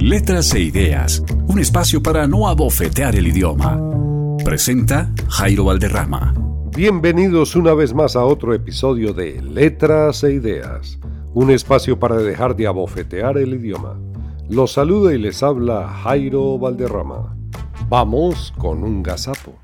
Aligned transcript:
Letras 0.00 0.54
e 0.54 0.60
Ideas, 0.60 1.24
un 1.48 1.58
espacio 1.58 2.00
para 2.00 2.28
no 2.28 2.46
abofetear 2.46 3.16
el 3.16 3.26
idioma. 3.26 3.80
Presenta 4.44 5.12
Jairo 5.28 5.64
Valderrama. 5.64 6.34
Bienvenidos 6.76 7.56
una 7.56 7.74
vez 7.74 7.92
más 7.92 8.14
a 8.14 8.24
otro 8.24 8.54
episodio 8.54 9.12
de 9.12 9.42
Letras 9.42 10.22
e 10.22 10.34
Ideas, 10.34 11.00
un 11.34 11.50
espacio 11.50 11.98
para 11.98 12.16
dejar 12.16 12.54
de 12.54 12.68
abofetear 12.68 13.38
el 13.38 13.54
idioma. 13.54 13.98
Los 14.48 14.74
saluda 14.74 15.12
y 15.12 15.18
les 15.18 15.42
habla 15.42 15.88
Jairo 15.88 16.60
Valderrama. 16.60 17.36
Vamos 17.88 18.54
con 18.56 18.84
un 18.84 19.02
gazapo. 19.02 19.58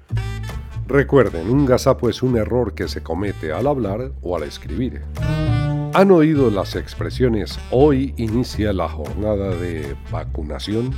Recuerden, 0.88 1.48
un 1.48 1.64
gazapo 1.64 2.08
es 2.10 2.24
un 2.24 2.36
error 2.36 2.74
que 2.74 2.88
se 2.88 3.04
comete 3.04 3.52
al 3.52 3.68
hablar 3.68 4.10
o 4.20 4.36
al 4.36 4.42
escribir. 4.42 5.02
¿Han 5.96 6.10
oído 6.10 6.50
las 6.50 6.74
expresiones 6.74 7.56
hoy 7.70 8.14
inicia 8.16 8.72
la 8.72 8.88
jornada 8.88 9.54
de 9.54 9.94
vacunación? 10.10 10.90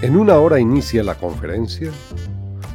¿En 0.00 0.16
una 0.16 0.36
hora 0.36 0.60
inicia 0.60 1.02
la 1.02 1.16
conferencia? 1.16 1.90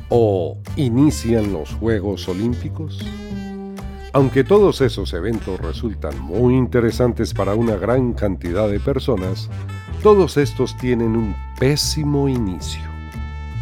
¿O 0.09 0.57
inician 0.75 1.53
los 1.53 1.73
Juegos 1.75 2.27
Olímpicos? 2.27 2.99
Aunque 4.11 4.43
todos 4.43 4.81
esos 4.81 5.13
eventos 5.13 5.57
resultan 5.61 6.19
muy 6.19 6.53
interesantes 6.53 7.33
para 7.33 7.55
una 7.55 7.77
gran 7.77 8.11
cantidad 8.11 8.67
de 8.67 8.81
personas, 8.81 9.49
todos 10.03 10.35
estos 10.35 10.75
tienen 10.79 11.15
un 11.15 11.33
pésimo 11.57 12.27
inicio. 12.27 12.83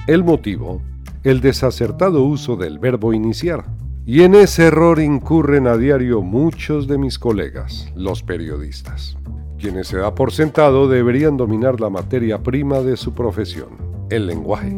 El 0.08 0.24
motivo, 0.24 0.82
el 1.24 1.40
desacertado 1.40 2.24
uso 2.24 2.56
del 2.56 2.80
verbo 2.80 3.14
iniciar 3.14 3.66
y 4.10 4.24
en 4.24 4.34
ese 4.34 4.66
error 4.66 5.00
incurren 5.00 5.68
a 5.68 5.78
diario 5.78 6.24
muchos 6.24 6.88
de 6.88 6.98
mis 6.98 7.20
colegas, 7.20 7.94
los 7.94 8.24
periodistas, 8.24 9.16
quienes 9.60 9.90
se 9.90 10.00
da 10.00 10.16
por 10.16 10.32
sentado 10.32 10.88
deberían 10.88 11.38
dominar 11.38 11.80
la 11.80 11.92
materia 11.92 12.42
prima 12.42 12.80
de 12.80 12.98
su 12.98 13.14
profesión, 13.14 13.70
el 14.10 14.26
lenguaje. 14.26 14.76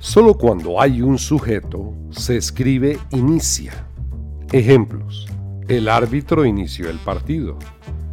Solo 0.00 0.34
cuando 0.34 0.82
hay 0.82 1.00
un 1.00 1.16
sujeto 1.16 1.94
se 2.10 2.36
escribe 2.36 2.98
inicia. 3.08 3.72
Ejemplos. 4.52 5.26
El 5.66 5.88
árbitro 5.88 6.44
inició 6.44 6.90
el 6.90 6.98
partido. 6.98 7.56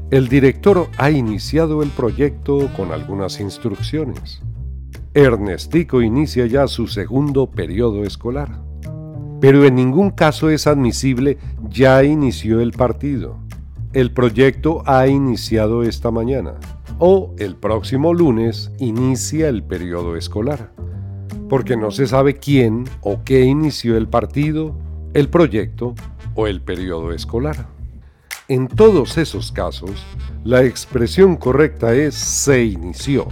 El 0.09 0.29
director 0.29 0.87
ha 0.99 1.11
iniciado 1.11 1.83
el 1.83 1.89
proyecto 1.89 2.69
con 2.77 2.93
algunas 2.93 3.41
instrucciones. 3.41 4.41
Ernestico 5.13 6.01
inicia 6.01 6.45
ya 6.45 6.69
su 6.69 6.87
segundo 6.87 7.51
periodo 7.51 8.05
escolar 8.05 8.70
pero 9.41 9.65
en 9.65 9.75
ningún 9.75 10.11
caso 10.11 10.49
es 10.49 10.67
admisible 10.67 11.39
ya 11.67 12.03
inició 12.03 12.61
el 12.61 12.71
partido, 12.71 13.39
el 13.93 14.13
proyecto 14.13 14.83
ha 14.85 15.07
iniciado 15.07 15.83
esta 15.83 16.11
mañana. 16.11 16.53
O 16.99 17.33
el 17.39 17.55
próximo 17.55 18.13
lunes 18.13 18.71
inicia 18.77 19.49
el 19.49 19.63
periodo 19.63 20.15
escolar, 20.15 20.71
porque 21.49 21.75
no 21.75 21.91
se 21.91 22.07
sabe 22.07 22.37
quién 22.37 22.85
o 23.01 23.23
qué 23.25 23.41
inició 23.41 23.97
el 23.97 24.07
partido, 24.07 24.75
el 25.13 25.27
proyecto 25.27 25.95
o 26.35 26.47
el 26.47 26.61
periodo 26.61 27.11
escolar. 27.11 27.67
En 28.47 28.67
todos 28.67 29.17
esos 29.17 29.51
casos, 29.51 30.05
la 30.43 30.63
expresión 30.63 31.35
correcta 31.35 31.93
es 31.93 32.13
se 32.13 32.63
inició, 32.63 33.27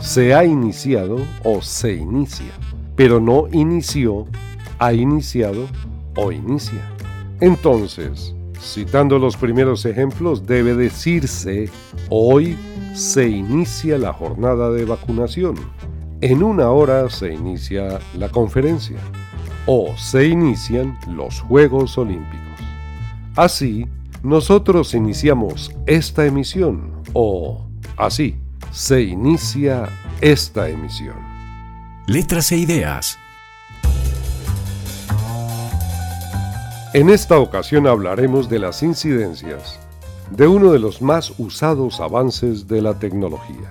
se 0.00 0.34
ha 0.34 0.44
iniciado 0.44 1.18
o 1.44 1.62
se 1.62 1.94
inicia, 1.94 2.52
pero 2.96 3.20
no 3.20 3.46
inició 3.52 4.26
ha 4.82 4.92
iniciado 4.92 5.68
o 6.16 6.32
inicia. 6.32 6.82
Entonces, 7.40 8.34
citando 8.60 9.16
los 9.16 9.36
primeros 9.36 9.84
ejemplos, 9.86 10.44
debe 10.44 10.74
decirse, 10.74 11.70
hoy 12.08 12.58
se 12.92 13.28
inicia 13.28 13.96
la 13.96 14.12
jornada 14.12 14.72
de 14.72 14.84
vacunación. 14.84 15.54
En 16.20 16.42
una 16.42 16.70
hora 16.70 17.08
se 17.10 17.32
inicia 17.32 18.00
la 18.18 18.28
conferencia 18.28 18.96
o 19.66 19.96
se 19.96 20.26
inician 20.26 20.98
los 21.06 21.40
Juegos 21.42 21.96
Olímpicos. 21.96 22.40
Así, 23.36 23.86
nosotros 24.24 24.94
iniciamos 24.94 25.70
esta 25.86 26.26
emisión 26.26 26.92
o 27.12 27.68
así 27.96 28.36
se 28.72 29.02
inicia 29.02 29.88
esta 30.20 30.68
emisión. 30.68 31.16
Letras 32.08 32.50
e 32.50 32.56
ideas 32.56 33.21
En 36.94 37.08
esta 37.08 37.38
ocasión 37.38 37.86
hablaremos 37.86 38.50
de 38.50 38.58
las 38.58 38.82
incidencias 38.82 39.80
de 40.30 40.46
uno 40.46 40.72
de 40.72 40.78
los 40.78 41.00
más 41.00 41.32
usados 41.38 42.00
avances 42.00 42.68
de 42.68 42.82
la 42.82 42.98
tecnología 42.98 43.70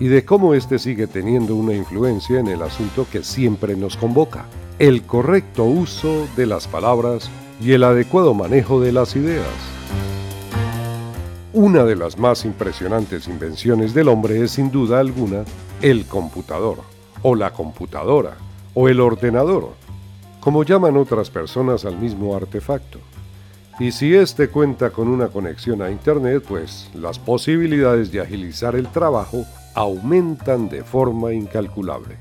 y 0.00 0.08
de 0.08 0.24
cómo 0.24 0.54
éste 0.54 0.80
sigue 0.80 1.06
teniendo 1.06 1.54
una 1.54 1.74
influencia 1.74 2.40
en 2.40 2.48
el 2.48 2.62
asunto 2.62 3.06
que 3.12 3.22
siempre 3.22 3.76
nos 3.76 3.96
convoca, 3.96 4.46
el 4.80 5.02
correcto 5.02 5.62
uso 5.64 6.26
de 6.36 6.46
las 6.46 6.66
palabras 6.66 7.30
y 7.60 7.70
el 7.70 7.84
adecuado 7.84 8.34
manejo 8.34 8.80
de 8.80 8.90
las 8.90 9.14
ideas. 9.14 9.46
Una 11.52 11.84
de 11.84 11.94
las 11.94 12.18
más 12.18 12.44
impresionantes 12.44 13.28
invenciones 13.28 13.94
del 13.94 14.08
hombre 14.08 14.42
es 14.42 14.50
sin 14.50 14.72
duda 14.72 14.98
alguna 14.98 15.44
el 15.82 16.04
computador, 16.04 16.78
o 17.22 17.36
la 17.36 17.52
computadora, 17.52 18.38
o 18.74 18.88
el 18.88 18.98
ordenador, 19.00 19.68
como 20.40 20.64
llaman 20.64 20.96
otras 20.96 21.30
personas 21.30 21.84
al 21.84 21.98
mismo 21.98 22.34
artefacto. 22.34 22.98
Y 23.78 23.92
si 23.92 24.14
éste 24.14 24.48
cuenta 24.48 24.90
con 24.90 25.08
una 25.08 25.28
conexión 25.28 25.80
a 25.80 25.90
Internet, 25.90 26.44
pues 26.46 26.90
las 26.94 27.18
posibilidades 27.18 28.10
de 28.12 28.20
agilizar 28.20 28.74
el 28.74 28.88
trabajo 28.88 29.44
aumentan 29.74 30.68
de 30.68 30.82
forma 30.82 31.32
incalculable. 31.32 32.16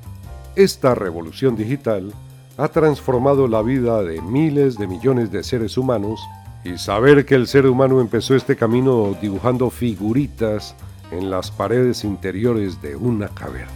Esta 0.55 0.95
revolución 0.95 1.55
digital 1.55 2.13
ha 2.57 2.67
transformado 2.69 3.47
la 3.47 3.61
vida 3.61 4.03
de 4.03 4.21
miles 4.21 4.77
de 4.77 4.87
millones 4.87 5.31
de 5.31 5.43
seres 5.43 5.77
humanos 5.77 6.21
y 6.63 6.77
saber 6.77 7.25
que 7.25 7.35
el 7.35 7.47
ser 7.47 7.65
humano 7.65 8.01
empezó 8.01 8.35
este 8.35 8.55
camino 8.55 9.15
dibujando 9.21 9.69
figuritas 9.69 10.75
en 11.11 11.29
las 11.29 11.51
paredes 11.51 12.03
interiores 12.03 12.81
de 12.81 12.95
una 12.95 13.29
caverna. 13.29 13.71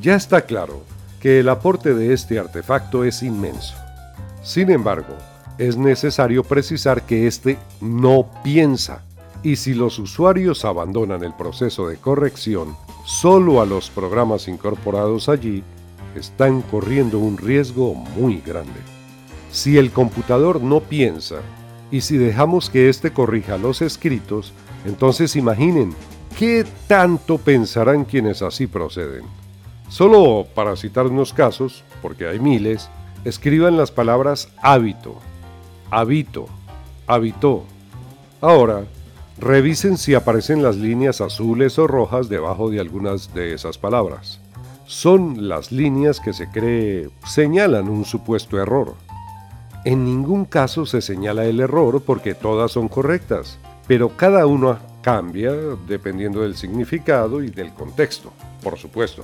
Ya 0.00 0.14
está 0.14 0.42
claro 0.42 0.82
que 1.22 1.38
el 1.38 1.48
aporte 1.48 1.94
de 1.94 2.12
este 2.12 2.40
artefacto 2.40 3.04
es 3.04 3.22
inmenso. 3.22 3.76
Sin 4.42 4.72
embargo, 4.72 5.16
es 5.56 5.76
necesario 5.76 6.42
precisar 6.42 7.02
que 7.02 7.28
éste 7.28 7.58
no 7.80 8.28
piensa, 8.42 9.04
y 9.44 9.54
si 9.54 9.72
los 9.72 10.00
usuarios 10.00 10.64
abandonan 10.64 11.22
el 11.22 11.32
proceso 11.32 11.86
de 11.86 11.96
corrección 11.96 12.76
solo 13.04 13.62
a 13.62 13.66
los 13.66 13.88
programas 13.88 14.48
incorporados 14.48 15.28
allí, 15.28 15.62
están 16.16 16.60
corriendo 16.60 17.20
un 17.20 17.38
riesgo 17.38 17.94
muy 17.94 18.40
grande. 18.44 18.80
Si 19.52 19.78
el 19.78 19.92
computador 19.92 20.60
no 20.60 20.80
piensa, 20.80 21.36
y 21.92 22.00
si 22.00 22.18
dejamos 22.18 22.68
que 22.68 22.88
éste 22.88 23.12
corrija 23.12 23.58
los 23.58 23.80
escritos, 23.80 24.52
entonces 24.84 25.36
imaginen 25.36 25.94
qué 26.36 26.66
tanto 26.88 27.38
pensarán 27.38 28.04
quienes 28.04 28.42
así 28.42 28.66
proceden. 28.66 29.41
Solo 29.92 30.46
para 30.54 30.74
citar 30.74 31.06
unos 31.06 31.34
casos, 31.34 31.84
porque 32.00 32.26
hay 32.26 32.40
miles, 32.40 32.88
escriban 33.26 33.76
las 33.76 33.90
palabras 33.90 34.48
hábito, 34.62 35.16
habito, 35.90 36.46
habitó. 37.06 37.64
Ahora, 38.40 38.86
Revisen 39.38 39.98
si 39.98 40.14
aparecen 40.14 40.62
las 40.62 40.76
líneas 40.76 41.20
azules 41.20 41.78
o 41.78 41.86
rojas 41.86 42.30
debajo 42.30 42.70
de 42.70 42.80
algunas 42.80 43.34
de 43.34 43.52
esas 43.52 43.76
palabras. 43.76 44.40
Son 44.86 45.48
las 45.48 45.72
líneas 45.72 46.20
que 46.20 46.32
se 46.32 46.48
cree 46.48 47.10
señalan 47.26 47.88
un 47.90 48.06
supuesto 48.06 48.58
error. 48.58 48.94
En 49.84 50.06
ningún 50.06 50.46
caso 50.46 50.86
se 50.86 51.02
señala 51.02 51.44
el 51.44 51.60
error 51.60 52.02
porque 52.02 52.34
todas 52.34 52.72
son 52.72 52.88
correctas, 52.88 53.58
pero 53.86 54.16
cada 54.16 54.46
una 54.46 54.78
cambia 55.02 55.52
dependiendo 55.86 56.40
del 56.40 56.56
significado 56.56 57.42
y 57.42 57.50
del 57.50 57.74
contexto, 57.74 58.32
por 58.62 58.78
supuesto. 58.78 59.22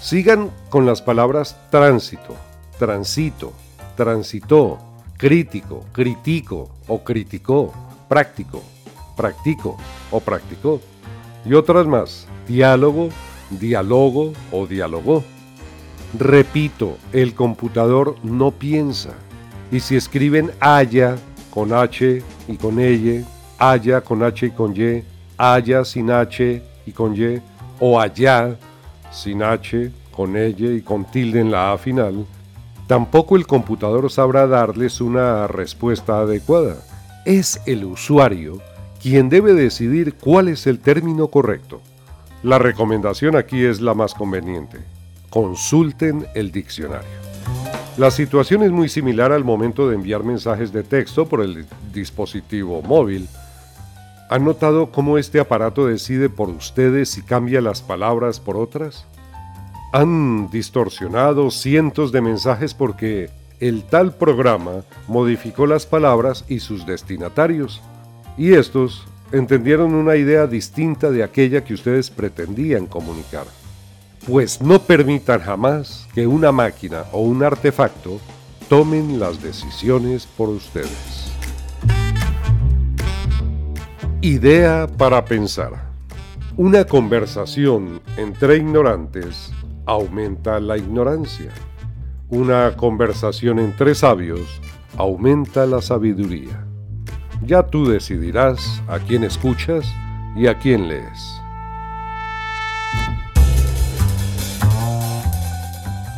Sigan 0.00 0.50
con 0.70 0.86
las 0.86 1.02
palabras 1.02 1.56
tránsito, 1.70 2.34
transito, 2.78 3.52
transitó, 3.96 4.78
crítico, 5.18 5.84
critico 5.92 6.70
o 6.88 7.04
criticó, 7.04 7.74
práctico, 8.08 8.62
practico 9.14 9.76
o 10.10 10.20
practicó. 10.20 10.80
Y 11.44 11.52
otras 11.52 11.86
más, 11.86 12.26
diálogo, 12.48 13.10
diálogo 13.50 14.32
o 14.50 14.66
dialogó. 14.66 15.22
Repito, 16.18 16.96
el 17.12 17.34
computador 17.34 18.16
no 18.22 18.52
piensa. 18.52 19.10
Y 19.70 19.80
si 19.80 19.96
escriben 19.96 20.50
haya 20.60 21.16
con 21.50 21.74
H 21.74 22.22
y 22.48 22.56
con 22.56 22.80
Y, 22.80 23.22
haya 23.58 24.00
con 24.00 24.22
H 24.22 24.46
y 24.46 24.50
con 24.50 24.74
Y, 24.74 25.04
haya 25.36 25.84
sin 25.84 26.10
H 26.10 26.62
y 26.86 26.92
con 26.92 27.14
Y, 27.14 27.42
o 27.78 28.00
allá 28.00 28.56
sin 29.10 29.42
H, 29.42 29.90
con 30.10 30.36
ella 30.36 30.72
y 30.72 30.82
con 30.82 31.04
tilde 31.04 31.40
en 31.40 31.50
la 31.50 31.72
A 31.72 31.78
final, 31.78 32.26
tampoco 32.86 33.36
el 33.36 33.46
computador 33.46 34.10
sabrá 34.10 34.46
darles 34.46 35.00
una 35.00 35.46
respuesta 35.46 36.20
adecuada. 36.20 36.76
Es 37.24 37.60
el 37.66 37.84
usuario 37.84 38.60
quien 39.00 39.28
debe 39.28 39.54
decidir 39.54 40.14
cuál 40.14 40.48
es 40.48 40.66
el 40.66 40.78
término 40.78 41.28
correcto. 41.28 41.80
La 42.42 42.58
recomendación 42.58 43.36
aquí 43.36 43.64
es 43.64 43.80
la 43.80 43.94
más 43.94 44.14
conveniente. 44.14 44.78
Consulten 45.30 46.26
el 46.34 46.52
diccionario. 46.52 47.08
La 47.96 48.10
situación 48.10 48.62
es 48.62 48.70
muy 48.70 48.88
similar 48.88 49.32
al 49.32 49.44
momento 49.44 49.88
de 49.88 49.94
enviar 49.94 50.22
mensajes 50.22 50.72
de 50.72 50.82
texto 50.82 51.26
por 51.26 51.42
el 51.42 51.66
dispositivo 51.92 52.80
móvil. 52.82 53.28
¿Han 54.30 54.44
notado 54.44 54.92
cómo 54.92 55.18
este 55.18 55.40
aparato 55.40 55.86
decide 55.86 56.28
por 56.28 56.50
ustedes 56.50 57.08
si 57.08 57.20
cambia 57.20 57.60
las 57.60 57.82
palabras 57.82 58.38
por 58.38 58.56
otras? 58.56 59.04
Han 59.92 60.48
distorsionado 60.50 61.50
cientos 61.50 62.12
de 62.12 62.20
mensajes 62.20 62.72
porque 62.72 63.28
el 63.58 63.82
tal 63.82 64.14
programa 64.14 64.84
modificó 65.08 65.66
las 65.66 65.84
palabras 65.84 66.44
y 66.46 66.60
sus 66.60 66.86
destinatarios, 66.86 67.82
y 68.38 68.52
estos 68.52 69.04
entendieron 69.32 69.94
una 69.94 70.14
idea 70.14 70.46
distinta 70.46 71.10
de 71.10 71.24
aquella 71.24 71.64
que 71.64 71.74
ustedes 71.74 72.08
pretendían 72.08 72.86
comunicar. 72.86 73.46
Pues 74.28 74.62
no 74.62 74.78
permitan 74.80 75.40
jamás 75.40 76.06
que 76.14 76.28
una 76.28 76.52
máquina 76.52 77.02
o 77.10 77.22
un 77.22 77.42
artefacto 77.42 78.20
tomen 78.68 79.18
las 79.18 79.42
decisiones 79.42 80.24
por 80.24 80.50
ustedes. 80.50 81.29
Idea 84.22 84.86
para 84.98 85.24
pensar. 85.24 85.72
Una 86.58 86.84
conversación 86.84 88.02
entre 88.18 88.58
ignorantes 88.58 89.50
aumenta 89.86 90.60
la 90.60 90.76
ignorancia. 90.76 91.50
Una 92.28 92.76
conversación 92.76 93.58
entre 93.58 93.94
sabios 93.94 94.60
aumenta 94.98 95.64
la 95.64 95.80
sabiduría. 95.80 96.66
Ya 97.46 97.62
tú 97.62 97.88
decidirás 97.88 98.82
a 98.88 98.98
quién 98.98 99.24
escuchas 99.24 99.90
y 100.36 100.48
a 100.48 100.58
quién 100.58 100.86
lees. 100.86 101.40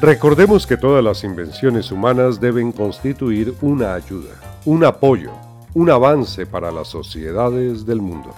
Recordemos 0.01 0.67
que 0.67 0.77
todas 0.77 1.05
las 1.05 1.23
invenciones 1.23 1.93
humanas 1.93 2.41
deben 2.41 2.73
constituir 2.73 3.55
una 3.61 3.95
ayuda, 3.95 4.35
un 4.65 4.83
apoyo, 4.83 5.31
un 5.75 5.89
avance 5.89 6.45
para 6.45 6.71
las 6.71 6.89
sociedades 6.89 7.87
del 7.87 8.03
mundo. 8.03 8.35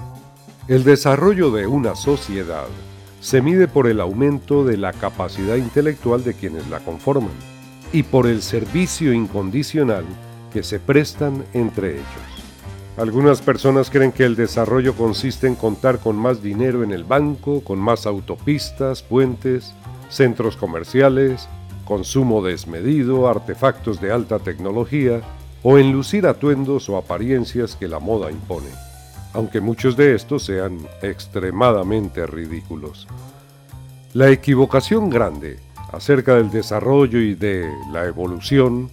El 0.69 0.85
desarrollo 0.85 1.51
de 1.51 1.67
una 1.67 1.97
sociedad 1.97 2.67
se 3.21 3.43
mide 3.43 3.67
por 3.67 3.89
el 3.89 4.01
aumento 4.01 4.65
de 4.65 4.77
la 4.77 4.93
capacidad 4.93 5.57
intelectual 5.57 6.23
de 6.23 6.35
quienes 6.35 6.69
la 6.69 6.79
conforman 6.79 7.33
y 7.93 8.05
por 8.05 8.29
el 8.29 8.41
servicio 8.41 9.13
incondicional 9.13 10.05
que 10.53 10.63
se 10.63 10.79
prestan 10.79 11.45
entre 11.55 11.95
ellos. 11.95 12.07
Algunas 12.97 13.43
personas 13.43 13.91
creen 13.91 14.13
que 14.13 14.25
el 14.25 14.37
desarrollo 14.37 14.95
consiste 14.95 15.49
en 15.49 15.57
contar 15.57 15.99
con 15.99 16.15
más 16.15 16.41
dinero 16.41 16.85
en 16.85 16.93
el 16.93 17.03
banco, 17.03 17.65
con 17.65 17.81
más 17.81 18.07
autopistas, 18.07 19.03
puentes, 19.03 19.75
centros 20.09 20.57
comerciales, 20.57 21.49
consumo 21.85 22.43
desmedido, 22.45 23.29
artefactos 23.29 24.01
de 24.01 24.13
alta 24.13 24.39
tecnología 24.39 25.21
o 25.65 25.79
en 25.79 25.91
lucir 25.91 26.27
atuendos 26.29 26.89
o 26.89 26.97
apariencias 26.97 27.75
que 27.75 27.89
la 27.89 27.99
moda 27.99 28.31
impone 28.31 28.69
aunque 29.35 29.61
muchos 29.61 29.97
de 29.97 30.15
estos 30.15 30.45
sean 30.45 30.79
extremadamente 31.03 32.27
ridículos. 32.27 33.07
La 34.15 34.31
equivocación 34.31 35.11
grande 35.11 35.59
acerca 35.93 36.37
del 36.37 36.51
desarrollo 36.51 37.19
y 37.19 37.35
de 37.35 37.69
la 37.93 38.07
evolución 38.07 38.91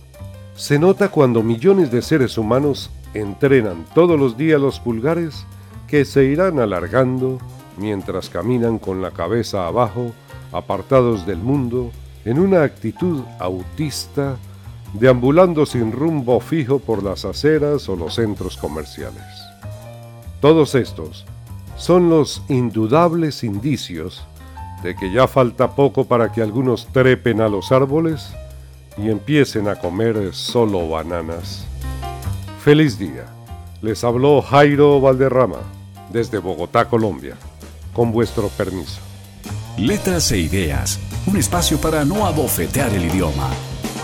se 0.56 0.80
nota 0.80 1.10
cuando 1.10 1.44
millones 1.44 1.92
de 1.92 2.02
seres 2.02 2.38
humanos 2.38 2.90
entrenan 3.14 3.86
todos 3.94 4.20
los 4.20 4.36
días 4.36 4.60
los 4.60 4.80
pulgares 4.80 5.46
que 5.88 6.06
se 6.06 6.26
irán 6.26 6.60
alargando 6.60 7.38
mientras 7.78 8.30
caminan 8.30 8.80
con 8.80 9.02
la 9.02 9.12
cabeza 9.12 9.68
abajo, 9.68 10.12
apartados 10.52 11.26
del 11.26 11.38
mundo, 11.38 11.92
en 12.26 12.40
una 12.40 12.64
actitud 12.64 13.22
autista, 13.40 14.38
deambulando 14.94 15.66
sin 15.66 15.92
rumbo 15.92 16.40
fijo 16.40 16.80
por 16.80 17.04
las 17.04 17.26
aceras 17.26 17.88
o 17.90 17.96
los 17.96 18.16
centros 18.16 18.58
comerciales. 18.58 19.24
Todos 20.40 20.76
estos 20.76 21.26
son 21.78 22.10
los 22.10 22.44
indudables 22.50 23.44
indicios 23.44 24.26
de 24.84 24.96
que 24.96 25.12
ya 25.12 25.28
falta 25.28 25.76
poco 25.76 26.06
para 26.06 26.32
que 26.32 26.42
algunos 26.42 26.88
trepen 26.88 27.42
a 27.42 27.48
los 27.48 27.72
árboles 27.72 28.34
y 28.98 29.10
empiecen 29.10 29.68
a 29.68 29.76
comer 29.76 30.34
solo 30.34 30.90
bananas. 30.90 31.66
Feliz 32.64 32.98
día. 32.98 33.26
Les 33.82 34.04
habló 34.04 34.42
Jairo 34.42 35.02
Valderrama 35.02 35.60
desde 36.12 36.38
Bogotá, 36.38 36.88
Colombia. 36.88 37.36
Con 37.94 38.12
vuestro 38.12 38.50
permiso. 38.50 39.02
Letras 39.78 40.32
e 40.32 40.38
ideas. 40.38 41.00
Un 41.26 41.38
espacio 41.38 41.80
para 41.80 42.06
no 42.06 42.26
abofetear 42.26 42.94
el 42.94 43.06
idioma. 43.06 43.50